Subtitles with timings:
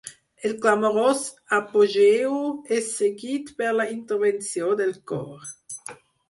[0.47, 1.19] El clamorós
[1.57, 2.33] apogeu
[2.79, 5.47] és seguit per la intervenció del cor.